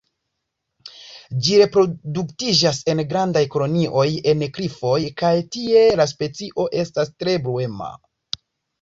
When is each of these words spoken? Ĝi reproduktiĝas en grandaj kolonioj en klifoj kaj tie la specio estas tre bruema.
Ĝi 1.47 1.59
reproduktiĝas 1.63 2.81
en 2.95 3.03
grandaj 3.13 3.45
kolonioj 3.57 4.09
en 4.35 4.43
klifoj 4.59 4.97
kaj 5.23 5.35
tie 5.59 5.87
la 6.03 6.11
specio 6.17 6.71
estas 6.85 7.17
tre 7.21 7.41
bruema. 7.49 7.93